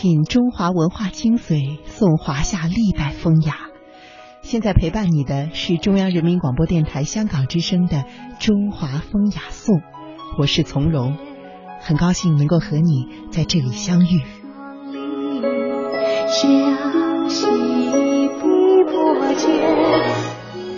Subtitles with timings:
[0.00, 3.68] 品中华文化精髓，颂华夏历代风雅。
[4.40, 7.98] 现在陪伴你的是中央人民广播电台香港之声的
[8.38, 9.76] 《中华风雅颂》，
[10.38, 11.18] 我是从容，
[11.82, 14.22] 很高兴能够和你在这里相遇。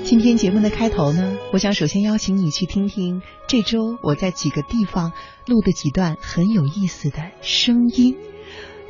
[0.02, 5.12] 今天节目的开头呢，我想首先邀请你去听听这周我在几个地方
[5.46, 8.16] 录的几段很有意思的声音，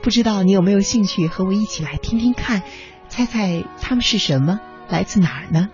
[0.02, 2.62] 不知道你有没有兴趣和我一起来听听看，
[3.08, 5.68] 猜猜他们是什么，来自哪儿呢？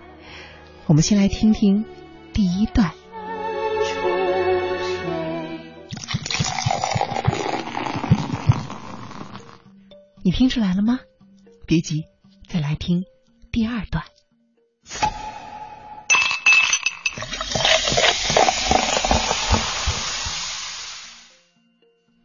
[0.85, 1.83] 我们先来听听
[2.31, 2.93] 第一段，
[10.23, 10.99] 你听出来了吗？
[11.65, 12.03] 别急，
[12.47, 13.03] 再来听
[13.51, 14.03] 第二段。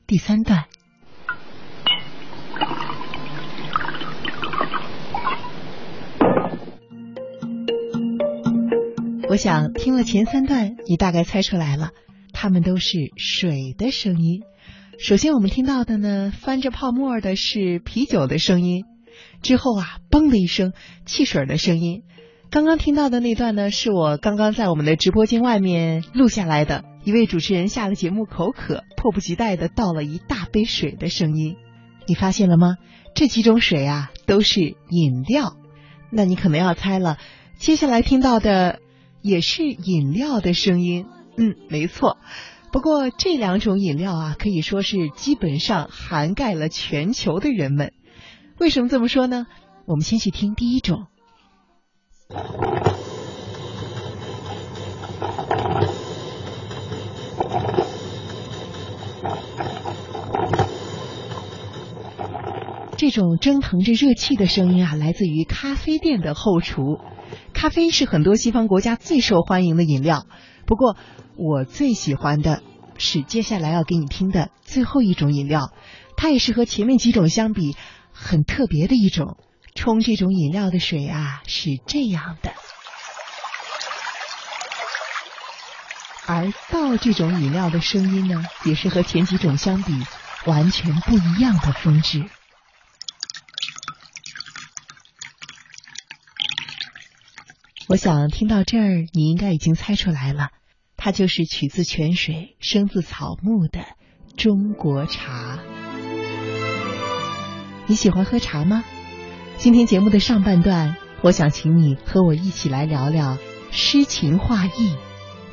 [0.06, 0.66] 第三段，
[9.34, 11.90] 我想听了前三段，你大概猜出来了，
[12.32, 14.42] 它们都是水的声音。
[14.96, 18.84] 首先我们听到的呢，翻着泡沫的是啤酒的声音，
[19.42, 20.72] 之后啊，嘣的一声，
[21.04, 22.04] 汽水的声音。
[22.48, 26.84] 刚刚听到的那段呢，是我刚刚在我们的直播间外面录下来的。
[27.02, 31.56] 一位主持人下了节目口渴，迫不及待的倒了一大杯水的声音，
[32.06, 32.76] 你发现了吗？
[33.16, 35.56] 这几种水啊都是饮料，
[36.12, 37.18] 那你可能要猜了，
[37.58, 38.78] 接下来听到的
[39.24, 41.06] 也是饮料的声音。
[41.38, 42.18] 嗯，没错。
[42.70, 47.94] 不过这两种饮料啊，可以说是基本上涵盖了全球的人们。
[48.58, 49.46] 为什么这么说呢？
[49.86, 51.06] 我们先去听第一种。
[62.98, 66.82] 这种蒸腾着热气的声音啊，来自于咖啡店的后厨。
[67.54, 70.26] 咖啡是很多西方国家最受欢迎的饮料，
[70.66, 70.96] 不过
[71.36, 72.62] 我最喜欢的
[72.98, 75.72] 是接下来要给你听的最后一种饮料，
[76.16, 77.74] 它也是和前面几种相比
[78.12, 79.38] 很特别的一种。
[79.76, 82.52] 冲这种饮料的水啊是这样的，
[86.26, 89.92] 而倒这种饮料的声音呢，也是和前几种相比
[90.46, 92.24] 完全不一样的风质。
[97.94, 100.48] 我想听到这儿，你应该已经猜出来了，
[100.96, 103.84] 它就是取自泉水、生自草木的
[104.36, 105.60] 中国茶。
[107.86, 108.82] 你喜欢喝茶吗？
[109.58, 113.38] 今天节目的上半段，我想请你和我一起来聊聊
[113.70, 114.96] 诗情画意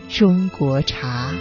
[0.09, 1.31] 中国茶。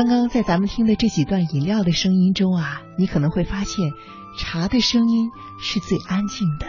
[0.00, 3.92] 刚刚在咱们听的这几段饮料的声音中啊，你可能会发现，
[4.38, 5.28] 茶的声音
[5.60, 6.66] 是最安静的。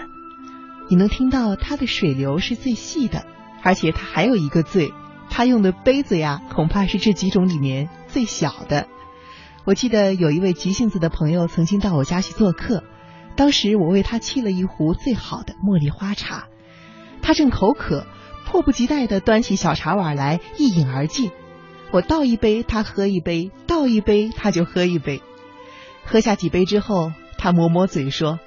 [0.90, 3.25] 你能听到它的水流是最细的，
[3.64, 4.94] 而且它还有一个最，
[5.30, 8.90] 它用的杯子呀，恐怕是这几种里面最小的。
[9.63, 12.84] 我记得有一位急性子的朋友曾经到我家去做客，
[13.38, 16.50] 当时我为他沏了一壶最好的茉莉花茶，
[17.22, 18.06] 他正口渴，
[18.46, 21.31] 迫不及待地端起小茶碗来一饮而尽。
[21.91, 25.22] 我倒一杯，他喝一杯；倒一杯，他就喝一杯。
[26.06, 28.40] 喝下几杯之后，他抹抹嘴说：“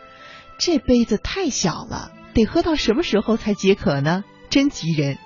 [0.59, 4.25] 这杯子太小了，得喝到什么时候才解渴呢？
[4.49, 5.19] 真急人。”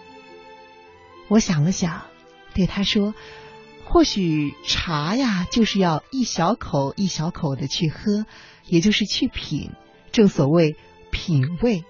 [1.28, 2.07] 我想了想，
[2.55, 3.15] 对他说
[3.87, 8.27] ：“或许茶呀，就是要一小口一小口的去喝，
[8.67, 9.71] 也就是去品。
[10.11, 10.75] 正所谓
[11.12, 11.84] 品味，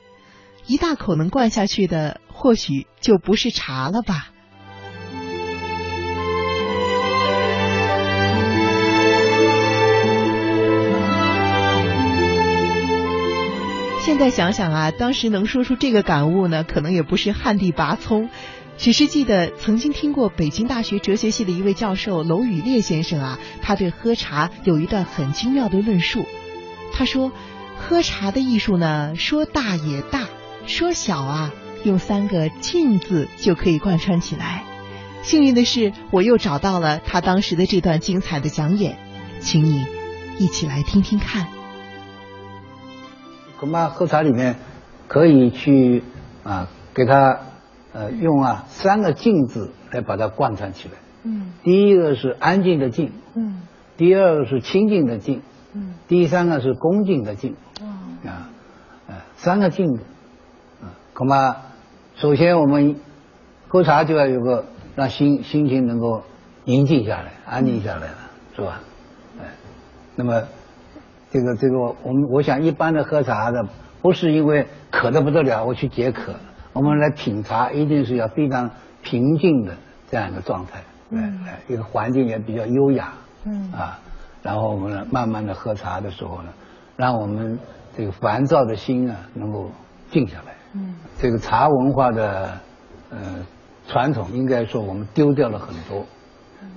[0.67, 4.33] 一大口能灌下去的，或许就不是茶了吧。”
[14.19, 18.29] 再想想啊，当时能说出这个感悟呢，可能也不是旱地拔葱，
[18.77, 26.27] 只是记得曾经听过北京大学哲学系的一位教授娄宇烈先生啊，他对喝茶有一段很精妙的论述。
[26.93, 27.31] 他说，
[27.77, 30.27] 喝茶的艺术呢，说大也大，
[30.67, 31.55] 说小啊，
[31.85, 34.65] 用三个“静”字就可以贯穿起来。
[35.23, 38.99] 幸运的是，我又找到了他当时的这段精彩的讲演，
[39.39, 39.87] 请你
[40.39, 41.47] 一起来听听看。
[43.59, 44.57] 恐怕喝茶里面
[45.09, 46.03] 可以去
[46.45, 47.41] 啊，给他
[47.93, 50.95] 呃用啊三个静字来把它贯穿起来。
[51.25, 51.53] 嗯。
[51.63, 53.13] 第一个是安静的静。
[53.35, 53.63] 嗯。
[53.97, 55.43] 第二个是清静的静。
[55.75, 57.57] 嗯，第三个是恭敬的敬。
[58.25, 58.49] 啊，
[59.07, 59.97] 呃，三个静，
[60.81, 61.57] 啊，恐怕
[62.17, 62.97] 首先我们
[63.69, 64.65] 喝茶就要有个
[64.97, 66.23] 让心心情能够
[66.65, 68.17] 宁静下来、安静下来了，
[68.57, 68.81] 是吧？
[69.41, 69.45] 哎，
[70.17, 70.43] 那么
[71.31, 73.67] 这个这个我们我想一般的喝茶的
[74.03, 76.35] 不是因为渴的不得了我去解渴，
[76.73, 78.71] 我们来品茶一定是要非常
[79.03, 79.75] 平静的
[80.11, 83.13] 这样一个状态，嗯，哎，一个环境也比较优雅，
[83.45, 83.99] 嗯，啊，
[84.43, 86.49] 然后我们呢慢慢的喝茶的时候呢，
[86.97, 87.59] 让我们。
[87.97, 89.73] 这个烦躁的心啊，能够
[90.09, 90.55] 静下来。
[90.73, 92.53] 嗯，这个茶文化的
[93.11, 93.19] 呃
[93.89, 96.07] 传统，应该说我们丢掉了很多。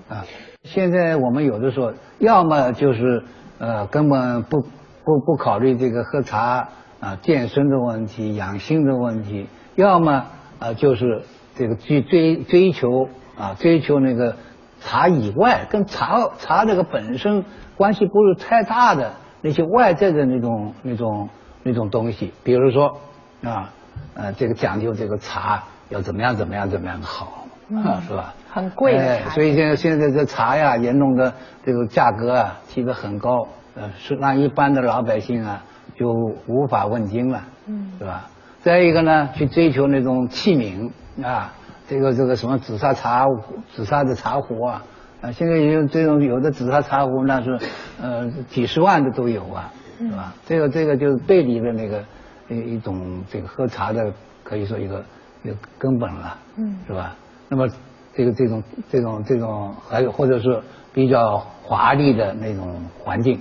[0.10, 0.26] 啊，
[0.64, 3.24] 现在我们有的时候，要么就是
[3.62, 4.62] 呃根本不
[5.06, 6.70] 不不考虑这个喝茶
[7.00, 10.26] 啊健身的问题、养心的问题，要么
[10.58, 11.22] 啊就是
[11.56, 14.36] 这个去追追求啊追求那个
[14.82, 17.46] 茶以外，跟茶茶这个本身
[17.78, 19.14] 关系不是太大的。
[19.44, 21.30] 那些外在的那种、那种、
[21.64, 22.98] 那种东西，比如说
[23.44, 23.72] 啊，
[24.14, 27.46] 呃，这个讲究这个茶要怎么样、怎么样、怎么样的好，
[27.84, 28.36] 啊，是吧？
[28.52, 29.30] 很贵的茶。
[29.30, 31.34] 所以现在现在这茶呀，也弄得
[31.66, 35.64] 这个价格啊提得很高，呃，是让一般的老百姓啊
[35.96, 36.12] 就
[36.48, 38.28] 无法问津了，嗯，是吧？
[38.62, 40.92] 再一个呢，去追求那种器皿
[41.24, 41.54] 啊，
[41.88, 43.26] 这个这个什么紫砂茶、
[43.74, 44.84] 紫砂的茶壶啊。
[45.22, 47.60] 啊，现在有这种有的紫砂茶壶，那是
[48.02, 50.34] 呃几十万的都有啊，是吧？
[50.48, 52.04] 这个这个就是背离了那个
[52.50, 54.12] 一一种这个喝茶的
[54.44, 55.04] 可以说一个
[55.44, 57.16] 一个根本了，嗯，是吧？
[57.50, 57.68] 那么
[58.14, 60.62] 这个这种这种这种还有或者是
[60.94, 63.40] 比较华丽的那种环境，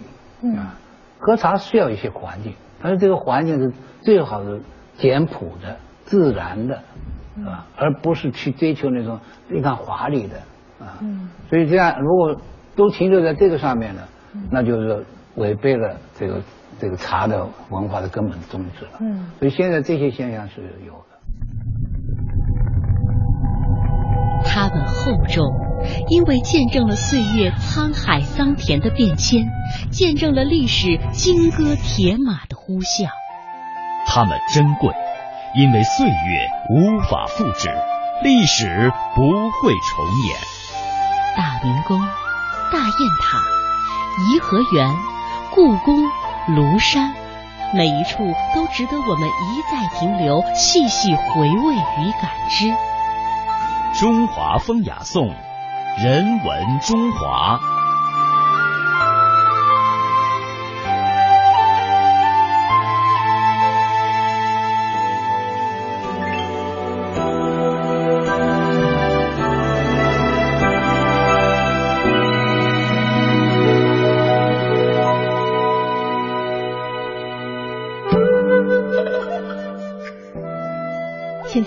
[0.57, 0.79] 啊，
[1.19, 3.73] 喝茶需要一些环境，但是这个环境是
[4.03, 4.61] 最好是
[4.97, 6.77] 简朴的、自然的，
[7.45, 9.19] 啊，而不是去追求那种
[9.49, 10.37] 非常华丽的。
[10.79, 10.99] 啊，
[11.51, 12.41] 所以这样如果
[12.75, 14.03] 都停留在这个上面呢，
[14.51, 16.41] 那就是违背了这个
[16.79, 18.93] 这个茶的文化的根本宗旨了。
[19.01, 20.95] 嗯，所以现在这些现象是有
[24.53, 25.47] 它们厚重，
[26.09, 29.47] 因为见证了岁月沧海桑田的变迁，
[29.93, 33.09] 见证了历史金戈铁马的呼啸。
[34.09, 34.93] 它们珍贵，
[35.55, 36.13] 因为岁月
[36.69, 37.71] 无法复制，
[38.25, 40.37] 历史不会重演。
[41.37, 42.01] 大明宫、
[42.73, 42.91] 大雁
[43.23, 43.39] 塔、
[44.33, 44.93] 颐和园、
[45.55, 46.03] 故宫、
[46.49, 47.15] 庐山，
[47.73, 52.75] 每一处都值得我们一再停留、细细回味与感知。
[54.01, 55.29] 中华风雅颂，
[56.03, 57.61] 人文中华。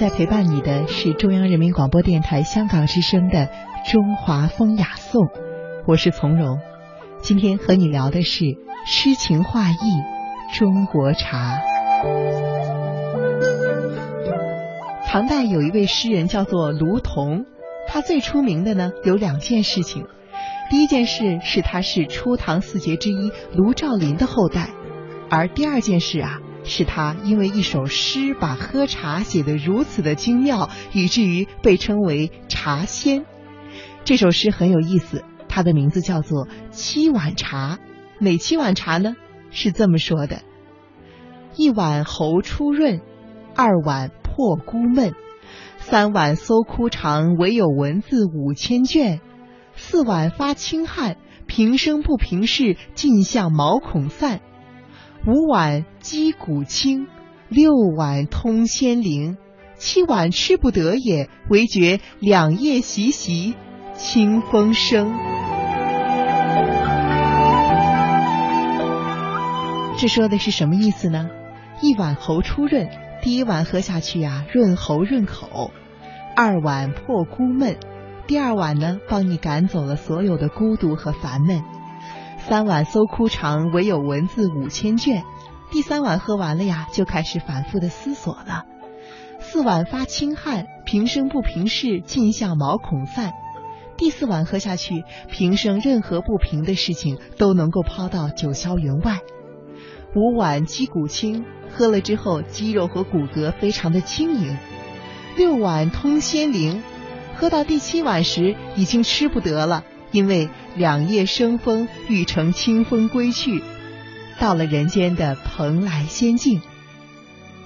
[0.03, 3.47] 在陪伴你的是中央人民广播电台香港之声的
[3.89, 5.27] 《中华风雅颂》，
[5.87, 6.59] 我是从容。
[7.21, 8.43] 今天和你聊的是
[8.85, 9.77] 诗情画意
[10.59, 11.57] 中国茶。
[15.07, 17.45] 唐代有一位诗人叫做卢仝，
[17.87, 20.05] 他最出名的呢有两件事情。
[20.69, 24.67] 第一件事是他是初唐四杰之一卢照邻的后代，
[25.29, 26.41] 而第二件事啊。
[26.63, 33.25] 是他因为一首诗把喝茶写得如此的精妙，以至于被称为茶仙。
[34.05, 37.75] 这首诗很有意思，它的名字叫做《七碗茶》。
[38.19, 39.15] 哪七碗茶呢？
[39.51, 40.41] 是这么说的：
[41.55, 43.01] 一碗喉初润，
[43.55, 45.13] 二碗破孤闷，
[45.77, 49.21] 三碗搜枯肠，唯有文字五千卷，
[49.75, 54.41] 四碗发清汗，平生不平事，尽向毛孔散。
[55.25, 57.07] 五碗击鼓清，
[57.47, 59.37] 六碗通仙灵，
[59.77, 63.55] 七碗吃不得也，唯觉两叶习习，
[63.93, 65.13] 清风生。
[69.97, 71.29] 这说的是什么意思呢？
[71.81, 72.89] 一碗喉初润，
[73.21, 75.71] 第一碗喝下去呀，润喉润口；
[76.35, 77.77] 二碗破孤闷，
[78.27, 81.63] 第二碗呢，帮你赶走了所有的孤独和烦闷。
[82.47, 85.23] 三碗搜枯肠，唯有文字五千卷。
[85.71, 88.65] 第三碗喝完了呀，就开始反复的思索了。
[89.39, 93.31] 四碗发清汗，平生不平事，尽向毛孔散。
[93.97, 99.19] 第四碗喝下去，平生任何不平的事情都能够抛到九霄云外。
[100.13, 104.57] 五碗肌骨清，喝了之后肌肉和骨骼非常的轻盈。
[105.37, 106.83] 六碗通仙灵，
[107.35, 109.83] 喝到第七碗时已经吃不得了。
[110.13, 113.61] 因为两叶生风，欲乘清风归去，
[114.39, 116.61] 到了人间的蓬莱仙境。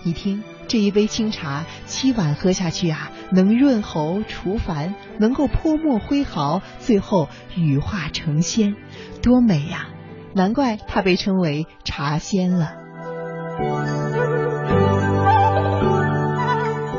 [0.04, 8.75] 你听，这一杯清茶，七碗喝下去啊，能润喉除烦，能够泼墨挥毫，最后羽化成仙，
[9.22, 9.89] 多美呀！
[10.34, 12.74] 难怪它被称为茶仙了。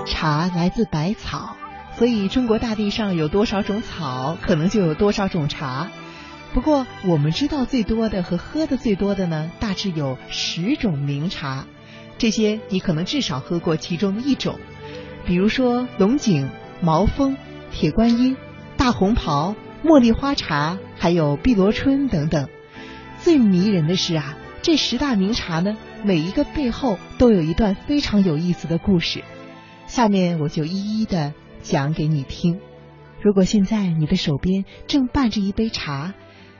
[0.06, 1.56] 茶来自百草，
[1.98, 5.90] 所以中国大地上有多少种草，可能就有多少种茶。
[6.54, 11.66] 不过，我们知道最多的和喝的最多的呢，大致有十种名茶。
[12.16, 14.60] 这些你可能至少喝过其中一种，
[15.26, 16.48] 比如说龙井、
[16.80, 17.36] 毛峰、
[17.72, 18.36] 铁观音、
[18.76, 22.48] 大红袍、茉莉花茶，还有碧螺春等等。
[23.20, 29.24] 最迷人的是啊，这十大名茶呢，每一个背后都有一段非常有意思的故事。
[29.88, 32.60] 下面我就一一的讲给你听。
[33.20, 36.14] 如果现在你的手边正伴着一杯茶，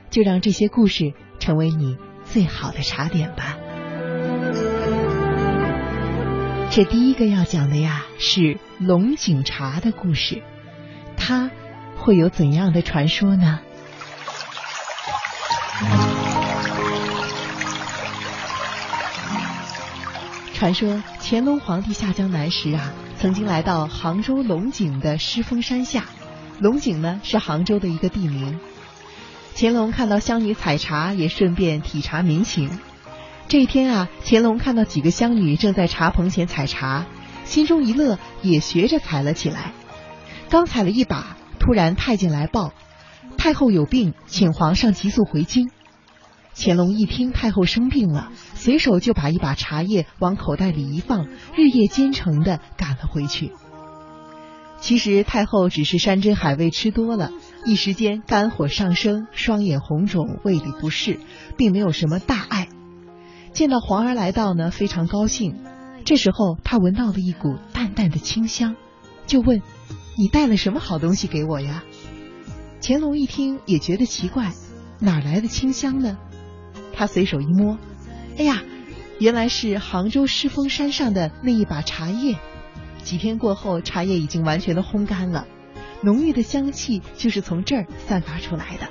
[0.09, 3.57] 就让这些故事成为你最好的茶点吧。
[6.71, 10.43] 这第一个要讲的呀，是龙井茶的故事。
[11.17, 11.49] 它
[11.97, 13.59] 会有怎样的传说呢？
[20.53, 26.05] 传说乾隆皇帝下江南时啊，曾经来到杭州龙井的狮峰山下。
[26.61, 28.57] 龙井呢，是杭州的一个地名。
[29.57, 32.79] 乾隆看到乡女采茶，也顺便体察民情。
[33.49, 37.07] 这一天啊，乾隆看到几个乡女正在茶棚前采茶，
[37.43, 39.73] 心中一乐，也学着采了起来。
[40.49, 42.71] 刚采了一把，突然太监来报，
[43.37, 45.69] 太后有病，请皇上急速回京。
[46.55, 53.53] 乾隆一听太后生病了，随手就把一把茶叶往口袋里一放，日夜兼程的赶了回去。
[54.81, 57.31] 其实太后只是山珍海味吃多了，
[57.65, 61.21] 一时间肝火上升，双眼红肿，胃里不适，
[61.55, 62.67] 并没有什么大碍。
[63.53, 65.63] 见到皇儿来到呢，非常高兴。
[66.03, 68.75] 这时候他闻到了一股淡淡的清香，
[69.25, 69.61] 就问
[70.19, 71.85] ：“你带了什么好东西给我呀？”
[72.83, 74.51] 乾隆一听也觉得奇怪，
[74.99, 76.17] 哪来的清香呢？
[76.93, 77.77] 他随手一摸，
[78.39, 78.63] 哎呀，
[79.19, 82.37] 原来是杭州狮峰山上的那一把茶叶。
[83.03, 85.45] 几天过后，茶叶已经完全的烘干了，
[86.01, 88.87] 浓郁的香气就是从这儿散发出来的。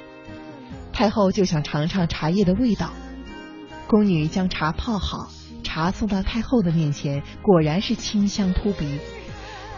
[0.93, 2.93] 太后就想尝尝茶叶的味道，
[3.87, 5.31] 宫女将茶泡好，
[5.63, 8.99] 茶送到太后的面前，果然是清香扑鼻。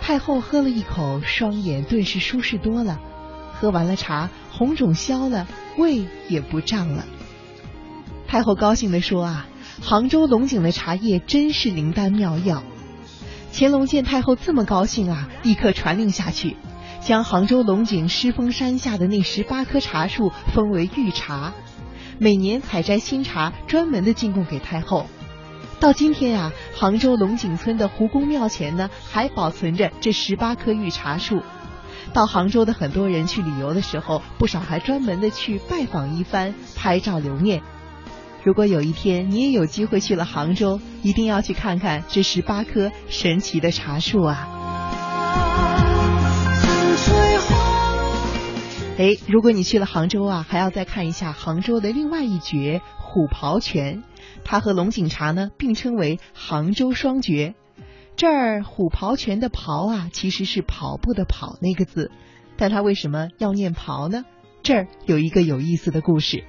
[0.01, 2.99] 太后喝了一口，双眼顿时舒适多了，
[3.55, 5.47] 喝完了茶，红肿消了，
[5.79, 7.05] 胃也不胀了。
[8.27, 9.49] 太后高兴地说：“啊，
[9.81, 12.63] 杭州龙井的茶叶真是灵丹妙药。”
[13.53, 16.57] 乾隆见太后这么高兴啊，立刻传令下去，
[17.01, 21.53] 将杭州龙井狮峰山下的那十八棵茶树封为御茶，
[22.19, 25.07] 每年采摘新茶，专门的进贡给太后。
[25.81, 31.43] 到今天啊，杭州龙井村的胡公庙前呢，还保存着这十八棵御茶树。
[32.13, 37.63] 到杭州的很多人去旅游的时候，不少还专门的去拜访一番，拍照留念。
[38.43, 44.49] 如果有一天你也有机会去了杭州，一定要去看看这十八棵神奇的茶树啊！
[48.99, 54.03] 哎，如果你去了杭州啊，还要再看一下杭州的另外一绝虎跑泉，
[54.43, 57.55] 它和龙井茶呢并称为杭州双绝。
[58.17, 62.11] 这儿虎跑泉的跑啊，其实是跑步的跑那个字，
[62.57, 64.25] 但它为什么要念跑呢？
[64.63, 66.45] 这儿有一个有意思的故事。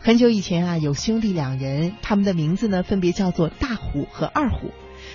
[0.00, 4.70] 很久以前啊，有兄弟两人，他们的名字呢分别叫做大虎和二虎。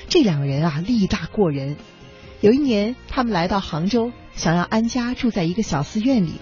[0.10, 1.78] 这两个人啊，力大过人。
[2.42, 6.34] 有一年，他们来到杭州，想要安家，住在一个小寺院里。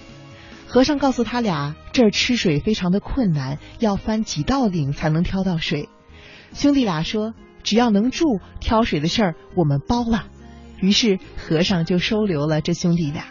[0.68, 5.90] 和尚告诉他俩，这儿吃水非常的困难，要翻几道岭才能挑到水。
[6.54, 7.34] 兄弟俩说，
[7.64, 10.26] 只要能住，挑水的事儿我们包了。
[10.80, 13.26] 于是和尚就收留了这兄弟俩。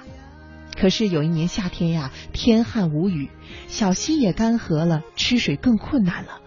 [0.81, 3.29] 可是有一年夏天呀，天旱无雨，
[3.69, 6.41] 小溪也干涸了，吃水更困难了。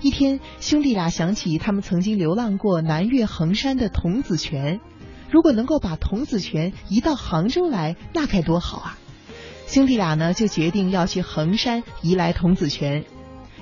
[0.00, 4.78] 一天，兄弟俩想起他们曾经流浪过南岳衡山的童子泉，
[5.28, 8.98] 如果能够把童子泉移到杭州来，那该多好啊！
[9.66, 13.04] 兄弟俩呢，就决定要去衡山移来童子泉。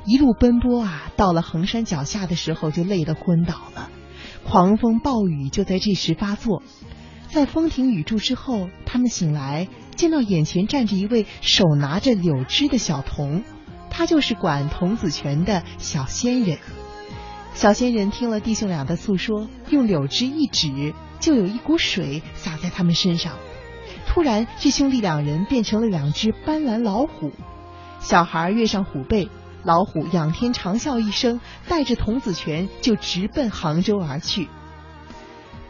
[0.04, 3.88] 一路奔波啊，到了衡山脚下的时候，就累得昏倒了。
[4.44, 6.62] 狂风暴雨就在这时发作。
[7.28, 9.68] 在风停雨住之后，他们醒来。
[9.96, 13.42] 见到眼前站着一位手拿着柳枝的小童，
[13.90, 16.58] 他就是管童子泉的小仙人。
[17.54, 23.34] 小仙人听了弟兄俩的诉说，用柳枝一指，就有一股水洒在他们身上。
[24.06, 27.32] 突然，这兄弟两人变成了两只斑斓老虎。
[28.00, 29.28] 小孩跃上虎背，
[29.62, 34.48] 老虎仰天长啸一声，带着童子拳就直奔杭州而去。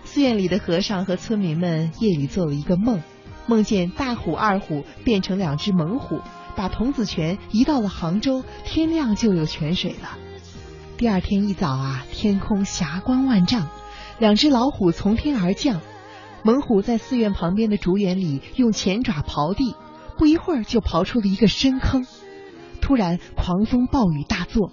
[0.05, 3.03] 寺院里的和尚和村民们夜里做了一个梦，
[3.47, 6.21] 梦见大虎、二虎变成两只猛虎，
[6.57, 10.19] 把童子泉移到了杭州，天亮就有泉水了。
[10.97, 13.69] 第二天一早啊，天空霞光万丈，
[14.19, 15.81] 两只老虎从天而降，
[16.45, 19.75] 猛虎在寺院旁边的竹园里用前爪刨地，
[20.17, 22.07] 不一会儿就刨出了一个深坑。
[22.81, 24.73] 突然，狂风暴雨大作，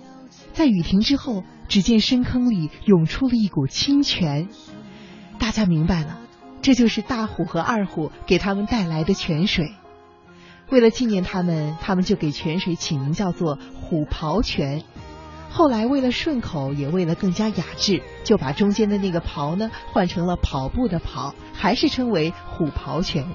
[0.53, 4.49] 在雨停之后，只见深坑里涌出了一股清泉。
[5.39, 6.19] 大家明白了，
[6.61, 9.73] 这就是大虎和二虎给他们带来的泉水。
[10.69, 14.83] 为了纪念他们，他们就给泉水起名叫做“虎刨泉”。
[15.49, 23.25] 后来为了顺口，也为了更加雅致，就把中间的那个“刨”呢换成了跑步的“跑”，还是称为“虎刨泉”。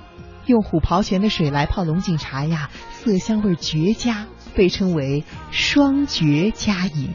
[0.47, 4.27] 用虎刨泉的水来泡龙井茶呀，色香味绝佳。
[4.55, 7.13] 被称为双绝佳饮。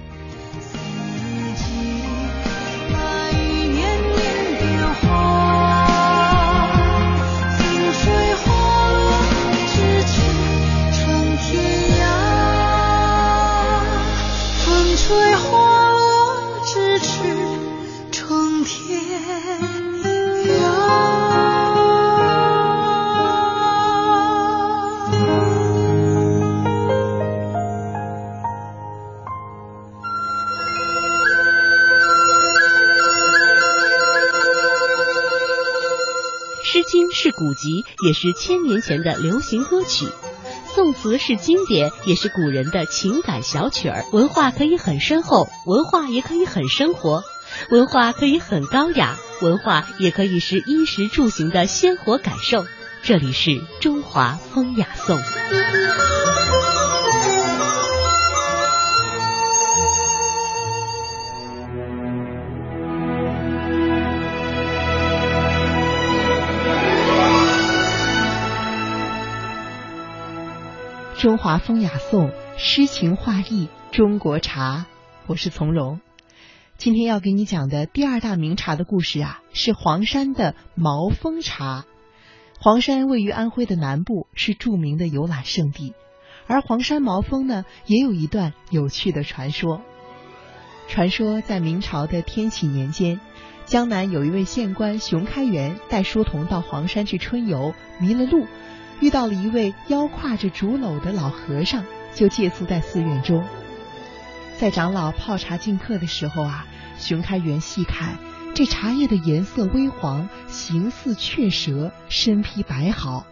[37.14, 40.08] 是古籍，也是千年前的流行歌曲；
[40.74, 44.06] 宋词是经典，也是古人的情感小曲儿。
[44.12, 47.24] 文化可以很深厚，文化也可以很生活，
[47.70, 52.66] 文化可以很高雅，文化也可以是衣食住行的鲜活感受。
[53.04, 55.20] 这里是中华风雅颂。
[71.20, 74.86] 中华风雅颂，诗情画意，中国茶。
[75.28, 76.00] 我是从容。
[76.78, 81.84] 今天要给你讲的第二大名茶的故事啊，是黄山的毛峰茶。
[82.62, 85.94] 黄山位于安徽的南部，是著名的游览胜地。
[86.48, 89.82] 而黄山毛峰呢，也有一段有趣的传说。
[90.88, 93.20] 传说在明朝的天启年间，
[93.66, 98.48] 江南有一位县官熊开元带书童到黄山去春游，迷了路。
[99.02, 103.44] 遇到了一位腰挎着竹篓的老和尚，就借宿在寺院中。
[104.58, 108.18] 在长老泡茶敬客的时候啊，熊开元细看
[108.54, 113.26] 这茶叶的颜色微黄，形似雀舌，身披白毫。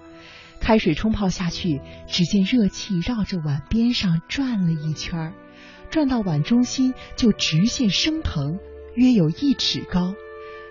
[0.59, 5.33] 开水冲泡下去，只见热气绕着碗边上转了一圈，
[5.89, 8.57] 转到碗中心就直线升腾，
[8.95, 10.15] 约有一尺高，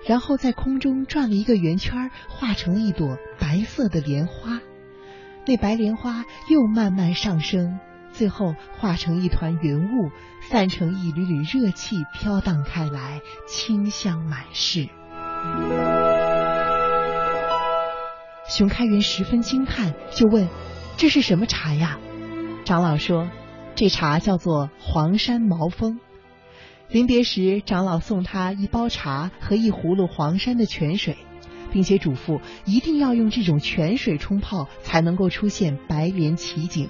[0.06, 4.60] 然后在空中转了一个圆圈，化成了一朵白色的莲花。
[5.46, 7.78] 那白莲花又慢慢上升，
[8.10, 14.88] 最后化成一团云雾，散成一缕缕热气，飘荡开来，清香满室。
[18.48, 20.48] 熊开元十分惊叹，就问
[20.96, 21.98] ：“这是什么茶呀？”
[22.64, 23.28] 长老说
[23.76, 26.00] ：“这茶叫做黄山毛峰。”
[26.88, 31.16] 临别时，长老送他一包茶和一葫芦黄山的泉水。
[31.76, 36.88] 并且嘱咐一定要用这种泉水冲泡，才能够出现白莲奇景。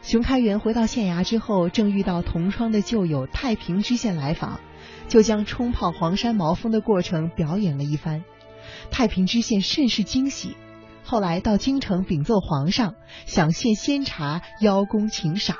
[0.00, 4.58] 熊开元回到县衙之后，正遇到同窗的旧友太平知县来访，
[5.06, 8.24] 就将冲泡黄山毛峰的过程表演了一番。
[8.90, 10.56] 太平知县甚是惊喜，
[11.04, 12.94] 后来到京城禀奏皇上，
[13.26, 15.58] 想献仙茶邀功请赏。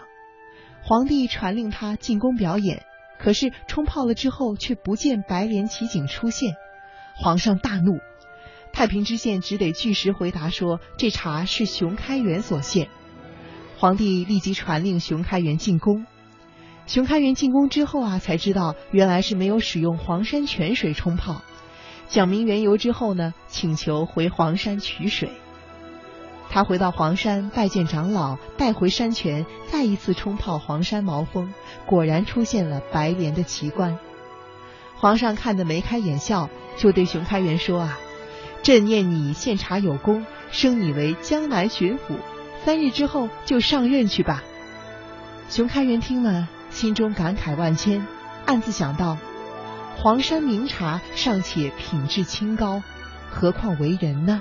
[0.82, 2.84] 皇帝传令他进宫表演，
[3.18, 6.54] 可是冲泡了之后却不见白莲奇景出现。
[7.16, 8.00] 皇上大怒，
[8.74, 12.88] 太平知县只得据实回答说：“这茶是熊开元所献。”
[13.78, 16.04] 皇帝立即传令熊开元进宫。
[16.88, 21.42] 熊开元进宫之后啊，才知道原来是没有使用黄山泉水冲泡。
[22.08, 25.30] 讲明缘由之后呢，请求回黄山取水。
[26.50, 31.54] 他回到黄山拜见长老，带回山泉，再一次冲泡黄山毛峰，
[31.86, 33.98] 果然出现了白莲的奇观。
[34.96, 36.50] 皇上看得眉开眼笑。
[36.76, 38.00] 就对熊开元说啊，
[38.64, 42.16] 朕念你献茶有功，升你为江南巡抚，
[42.64, 44.42] 三日之后就上任去吧。
[45.50, 48.06] 熊开元听了，心中感慨万千，
[48.46, 49.18] 暗自想到：
[49.98, 52.82] 黄山名茶尚且品质清高，
[53.28, 54.40] 何况为人呢？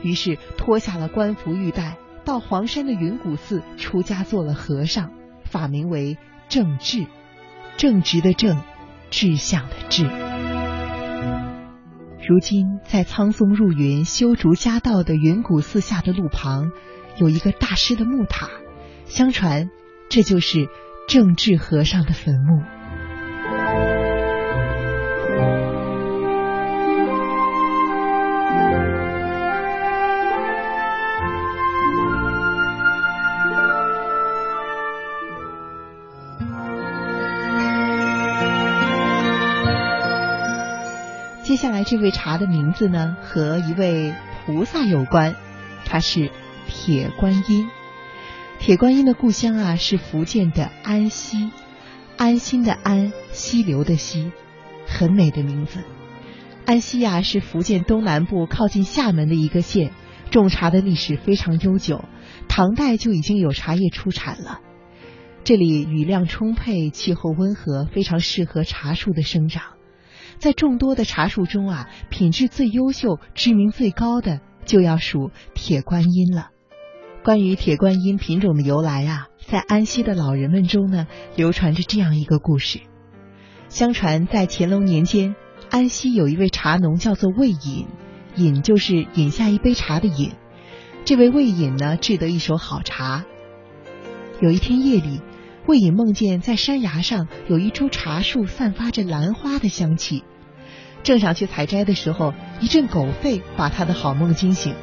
[0.00, 5.10] 于是脱下了官服玉带，到黄山的云谷寺出家做了和尚，
[5.44, 6.16] 法名为
[6.48, 7.04] 正治，
[7.76, 8.62] 正直的正，
[9.10, 10.55] 志向的志。
[12.28, 16.72] 如今在苍松入云、修竹夹道的云谷寺下的路旁，
[17.18, 18.50] 有一个大师的木塔，
[19.04, 19.70] 相传
[20.08, 20.66] 这就是
[21.06, 23.95] 正智和尚的坟墓。
[41.56, 44.14] 接下来这位茶的名字呢，和一位
[44.44, 45.36] 菩萨有关，
[45.86, 46.30] 他是
[46.66, 47.70] 铁观音。
[48.58, 51.50] 铁观音的故乡啊是福建的安溪，
[52.18, 54.32] 安心的安，溪流的溪，
[54.86, 55.82] 很美的名字。
[56.66, 59.92] 安溪呀是福建东南部靠近厦门的一个县，
[60.30, 62.04] 种茶的历史非常悠久，
[62.48, 64.60] 唐代就已经有茶叶出产了。
[65.42, 69.75] 这里雨量充沛，气候温和，非常适合茶树的生长。
[70.38, 76.50] 在众多的茶树中啊，品质最优秀、知名最高的就要数铁观音了。
[77.24, 82.80] 关于铁观音品种的由来啊，在安溪的老人们中呢，流传着这样一个故事。
[83.68, 85.34] 相传在乾隆年间，
[85.70, 87.86] 安溪有一位茶农叫做魏隐，
[88.36, 90.32] 隐就是饮下一杯茶的饮。
[91.04, 93.24] 这位魏隐呢，制得一手好茶。
[94.40, 95.20] 有一天夜里。
[95.66, 100.22] 魏颖梦见在山崖上有一株茶树散发着兰花的香气，
[101.02, 104.76] 正想去采摘的时候，一阵狗吠把他的好梦惊醒。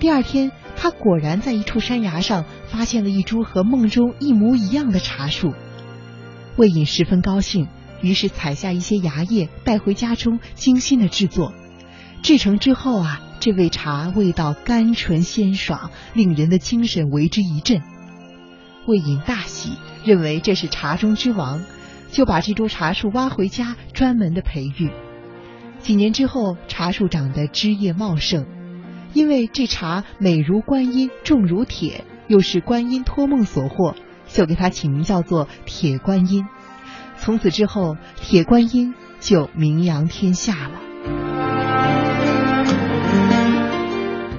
[0.00, 5.52] 第二天，他果然在一处山崖上发现了一株和梦中一模一样的茶树。
[6.56, 7.68] 魏颖十分高兴，
[8.00, 11.52] 于是采下一些芽叶带回家中，精心的制作。
[12.22, 17.82] 制成之后啊，这味茶味道甘醇鲜爽，令人的精神为之一振。
[18.86, 21.62] 魏隐大喜，认为这是茶中之王，
[22.10, 24.90] 就把这株茶树挖回家，专门的培育。
[25.78, 28.46] 几年之后，茶树长得枝叶茂盛，
[29.14, 33.94] 因为这茶美如观音，重如铁，又是观音托梦所获，
[34.26, 36.46] 就给它起名叫做铁观音。
[37.16, 40.80] 从此之后，铁观音就名扬天下了。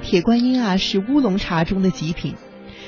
[0.01, 2.35] 铁观音啊，是乌龙茶中的极品。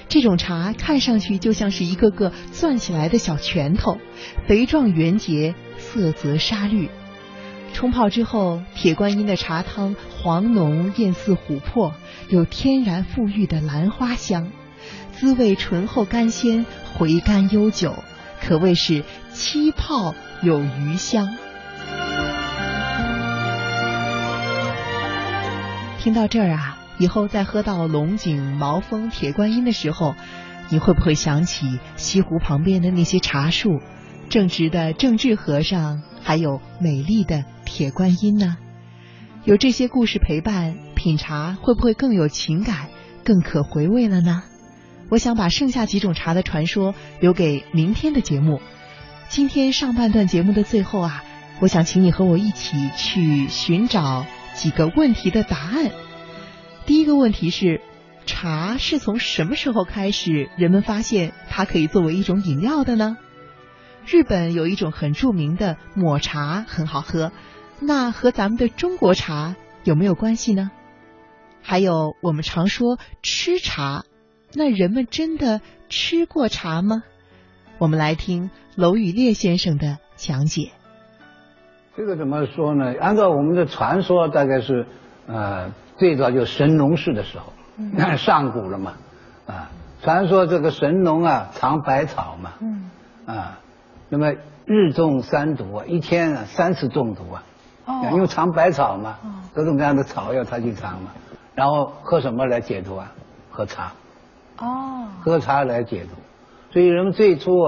[0.07, 3.97] 这种茶看上去就像是一个个攥起来的小拳头，
[4.47, 6.89] 肥壮圆洁，色泽沙绿。
[7.73, 11.93] 冲泡之后，铁观音的茶汤黄浓艳似琥珀，
[12.29, 14.49] 有天然馥郁的兰花香，
[15.11, 17.93] 滋味醇厚甘鲜，回甘悠久，
[18.41, 21.35] 可谓是七泡有余香。
[25.99, 26.74] 听到这儿啊。
[26.97, 30.15] 以后再喝到龙井、毛峰、铁观音的时候，
[30.69, 33.81] 你会不会想起西湖旁边的那些茶树、
[34.29, 38.57] 正直的正智和尚，还有美丽的铁观音呢？
[39.43, 42.87] 有这些故事陪伴，品茶会不会更有情感、
[43.23, 44.43] 更可回味了呢？
[45.11, 48.59] 我想把剩下几种茶的传说留给明天的节目。
[49.29, 51.23] 今天上半段节目的最后啊，
[51.59, 55.91] 我想请你和我一起去寻找几个问题的答案。
[56.85, 57.81] 第一个问题是，
[58.27, 63.17] 茶是从什么时候开始人们发现它可以作为一种饮料的呢？
[64.05, 67.31] 日本有一种很著名的抹茶很好喝，
[67.79, 70.69] 那和咱们的中国茶有没有关系呢？
[71.63, 74.03] 还有我们常说吃茶，
[74.53, 77.01] 那人们真的吃过茶吗？
[77.79, 80.69] 我们来听娄宇烈先生的讲解。
[81.97, 82.93] 这个怎么说呢？
[83.01, 84.85] 按照我们的传说，大概是
[85.25, 85.73] 呃。
[85.97, 87.53] 最早就神农氏的时候，
[87.93, 88.93] 那上古了嘛，
[89.47, 89.69] 啊，
[90.01, 92.53] 传说这个神农啊尝百草嘛，
[93.25, 93.59] 啊，
[94.09, 94.33] 那么
[94.65, 97.43] 日中三毒啊，一天啊三次中毒啊，
[98.11, 99.17] 因为尝百草嘛，
[99.53, 101.11] 各种各样的草药他去尝嘛，
[101.53, 103.11] 然后喝什么来解毒啊？
[103.49, 103.93] 喝茶，
[104.59, 106.09] 哦，喝茶来解毒，
[106.71, 107.61] 所以人们最初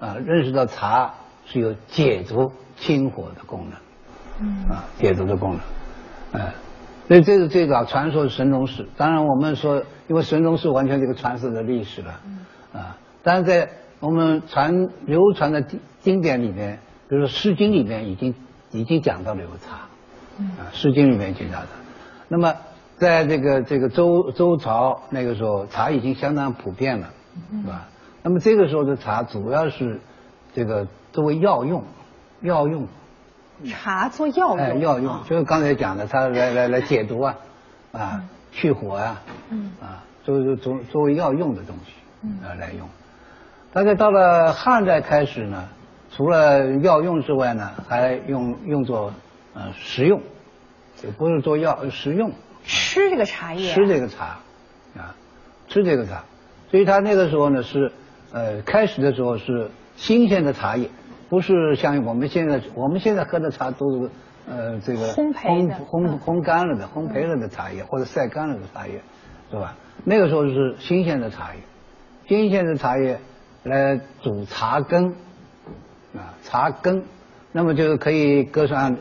[0.00, 1.12] 啊认识到茶
[1.44, 5.56] 是有解毒清火的功能，啊，解毒的功
[6.32, 6.52] 能，嗯。
[7.06, 8.88] 所以这是最早传说的神农氏。
[8.96, 12.20] 当然，我们说，因为神农氏完全这个传世的历史了，
[12.72, 13.68] 啊，但是在
[14.00, 18.34] 我们传流传的经经典里面，比如说《诗经》里面已经
[18.70, 19.76] 已经讲到了有茶，
[20.58, 21.66] 啊，《诗经》里面讲的。
[22.28, 22.54] 那么，
[22.96, 27.10] 在这个这个周周朝那个时候，茶已经相当普遍了，
[27.62, 27.86] 是吧？
[28.22, 30.00] 那么这个时候的茶主要是
[30.54, 31.84] 这个作为药用，
[32.40, 32.86] 药用。
[33.70, 37.36] 茶做药用，哎，药用就是刚才讲的，它来来来解毒啊，
[37.92, 38.22] 啊，
[38.52, 42.88] 去火啊，嗯，啊，作为作作为药用的东西，啊来用，
[43.72, 45.68] 大概到了汉代开始呢，
[46.14, 49.12] 除了药用之外呢，还用用作
[49.54, 50.20] 呃食用，
[51.02, 52.32] 也不是做药，食用。
[52.66, 53.74] 吃这个茶叶。
[53.74, 54.38] 吃这个茶，
[54.96, 55.14] 啊，
[55.68, 56.24] 吃这个茶，
[56.70, 57.92] 所以他那个时候呢是，
[58.32, 60.88] 呃，开始的时候是新鲜的茶叶，
[61.28, 64.10] 不是像我们现在我们现在喝的茶都是
[64.48, 69.00] 呃这个烘焙的烘烘干了的烘焙了的茶叶或者晒干了的茶叶，
[69.50, 69.76] 是吧？
[70.04, 71.60] 那个时候是新鲜的茶叶，
[72.26, 73.18] 新鲜的茶叶。
[73.66, 75.14] 来煮茶羹，
[76.14, 77.02] 啊，茶羹，
[77.50, 78.94] 那么就是可以搁上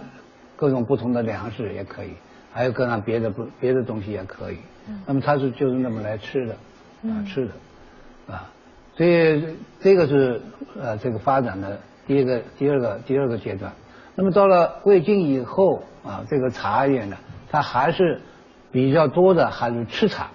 [0.55, 2.13] 各种不同的粮食也可以，
[2.53, 4.59] 还有搁上别的不别的东西也可以。
[5.05, 6.53] 那么它是就是那么来吃的，
[7.09, 8.49] 啊，吃的，啊，
[8.95, 9.43] 所以
[9.81, 10.41] 这个是
[10.81, 13.71] 呃这个发展的第一个、第二个、第二个阶段。
[14.15, 17.17] 那么到了魏晋以后啊，这个茶叶呢，
[17.49, 18.21] 它还是
[18.71, 20.27] 比较多的还是吃茶，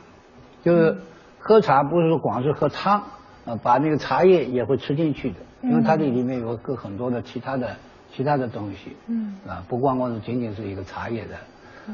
[0.65, 0.97] 就是
[1.39, 3.03] 喝茶不是说光是喝汤。
[3.45, 7.77] 啊，把那个茶叶也会吃进去的，因为它这里面有个很多的其他的
[8.15, 11.31] 其他的东西，嗯，啊，不光光是仅仅是一个茶叶的，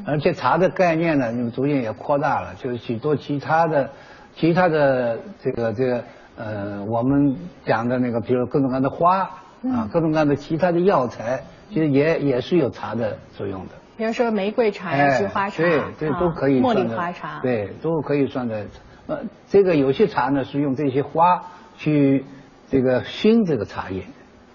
[0.05, 3.89] 而且茶的概念呢，你们逐渐也扩大了，就是许多其他的
[4.35, 6.03] 其他的这个这个
[6.35, 9.29] 呃，我们讲的那个，比如各种各样的花
[9.71, 13.71] 啊，各种各样的其他的药材，其实也也是有茶的作用的。
[13.97, 16.61] 比如说玫瑰茶呀、菊花茶，对，这都可以。
[16.61, 18.65] 茉莉花茶，对，都可以算在。
[19.07, 21.43] 呃，这个有些茶呢是用这些花
[21.77, 22.25] 去
[22.69, 24.01] 这个熏这个茶叶，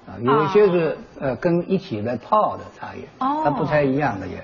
[0.07, 4.43] 啊，有一些是呃跟一起来泡的茶叶，它不太一样的也，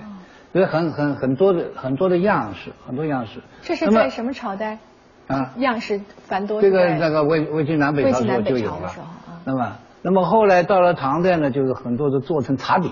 [0.53, 3.41] 所以很很很多的很多的样式，很多样式。
[3.61, 4.79] 这是在什么朝代？
[5.27, 6.61] 啊，样式繁多。
[6.61, 8.91] 这个那个魏魏晋南北朝时候就有了。
[9.47, 12.91] 那么，那么后来到了唐代呢，就是很多都做成茶饼，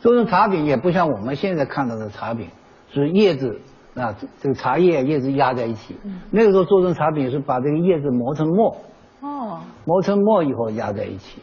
[0.00, 2.48] 做成茶饼也不像我们现在看到的茶饼，
[2.92, 3.60] 是叶子。
[3.94, 5.96] 啊，这个茶叶叶子压在一起，
[6.30, 8.76] 那个时候做成茶饼是把这个叶子磨成沫，
[9.22, 11.40] 哦，磨成沫以后压在一起，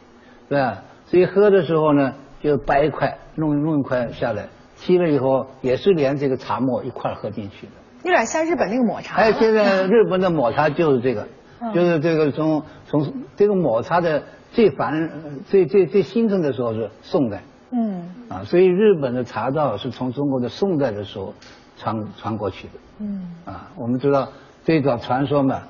[0.47, 0.83] 对吧？
[1.07, 7.71] 所以喝的时候呢，就掰一块，弄弄一块下来，沏了以后也是连这个茶沫一块喝进去的，
[8.03, 9.15] 有点像日本那个抹茶。
[9.15, 11.27] 哎，现在日本的抹茶就是这个，
[11.71, 15.09] 就是这个从从这个抹茶的最繁
[15.47, 21.33] 最最最兴盛的时候是宋代，嗯，啊，所以日本的茶道是从中国的宋代的时候。
[21.75, 24.29] 传传过去的，嗯，啊，我们知道
[24.63, 25.63] 最早传说嘛，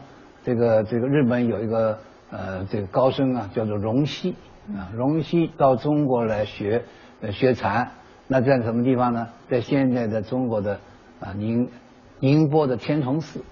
[0.43, 1.97] 这个这个日本有一个
[2.29, 4.35] 呃这个高僧啊，叫做荣西，
[4.75, 6.83] 啊，荣西到中国来学
[7.21, 7.89] 呃学禅，
[8.27, 9.29] 那在什么地方呢？
[9.49, 10.77] 在现在的中国的
[11.21, 11.69] 啊宁
[12.19, 13.45] 宁波的天童寺，啊，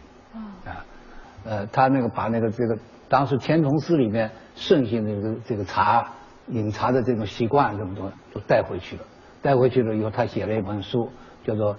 [1.45, 2.77] 呃，他那个把那个这个
[3.09, 6.11] 当时天童寺里面盛行的这个这个茶
[6.47, 9.03] 饮茶的这种习惯这么多都带回去了，
[9.41, 11.09] 带回去了以后，他写了一本书，
[11.43, 11.75] 叫做。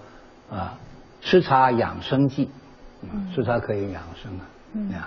[0.51, 0.79] 啊，
[1.23, 2.51] 吃茶养生记，
[3.35, 4.45] 吃茶可以养生啊，
[4.75, 5.05] 那样。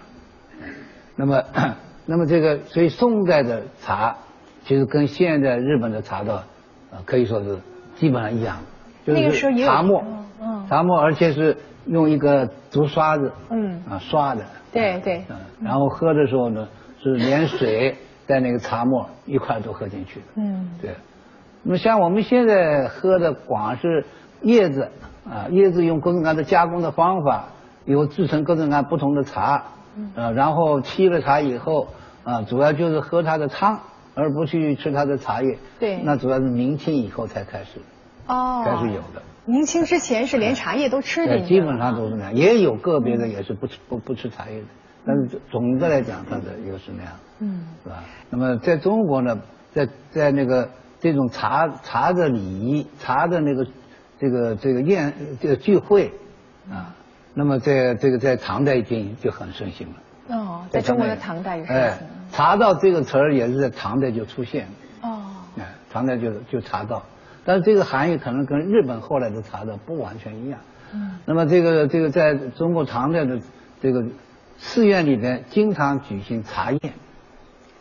[1.16, 1.44] 那么，
[2.08, 4.16] 那么这个，所以宋代的茶，
[4.64, 6.38] 其实跟现在日本的茶道，
[6.90, 7.60] 啊，可以说是
[7.96, 8.58] 基本上一样，
[9.06, 10.04] 就是茶沫，
[10.68, 11.56] 茶沫，而且是
[11.86, 16.68] 用一个竹刷子，嗯，啊刷的，对对，嗯，然后喝的时候呢，
[17.02, 17.96] 是连水
[18.28, 20.92] 带那个茶沫一块都喝进去的，嗯，对。
[21.64, 24.06] 那么像我们现在喝的，光是
[24.42, 24.90] 叶子。
[25.28, 27.46] 啊，叶子用各种各样的加工的方法，
[27.86, 29.64] 以后制成各种各样不同的茶，
[30.16, 31.88] 啊，然后沏了茶以后，
[32.24, 33.80] 啊，主要就是喝它的汤，
[34.14, 35.58] 而不去吃它的茶叶。
[35.80, 35.98] 对。
[36.04, 37.80] 那主要是明清以后才开始，
[38.28, 39.22] 哦，开始有的。
[39.46, 41.42] 明清之前是连茶叶都吃的。
[41.42, 44.66] 基本上都是那样，也有个别的也是不吃不不吃茶叶的，
[45.06, 48.04] 但是总的来讲，它的又是那样，嗯，是吧？
[48.30, 49.40] 那么在中国呢，
[49.74, 53.66] 在在那个这种茶茶的礼仪，茶的那个。
[54.18, 56.14] 这个这个宴这个聚会
[56.72, 56.96] 啊，
[57.34, 59.94] 那么在这个在唐代已经就很盛行了。
[60.38, 61.74] 哦，在中国的唐代也是。
[61.74, 62.00] 哎，
[62.32, 64.70] 茶道这个词儿也是在唐代就出现。
[65.02, 65.22] 哦。
[65.60, 67.04] 哎，唐代就就茶道，
[67.46, 70.60] 但是这个含义可能跟日本后来的茶道不完全一样。
[70.94, 71.20] 嗯。
[71.26, 73.40] 那么这个这个在中国唐代的
[73.82, 74.04] 这个
[74.58, 76.94] 寺院里边，经常举行茶宴。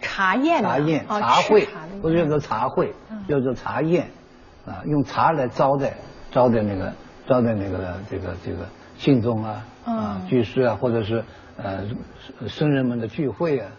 [0.00, 0.62] 茶宴。
[0.62, 1.66] 茶宴，茶会，
[2.02, 2.92] 不是叫做茶会，
[3.26, 4.08] 叫做茶宴，
[4.66, 5.94] 啊，用茶来招待。
[6.30, 6.92] 招待那个，
[7.28, 8.66] 招待那个这个这个
[8.98, 11.22] 信众啊，啊居士啊，或者是
[11.56, 11.84] 呃
[12.48, 13.70] 僧人们的聚会啊。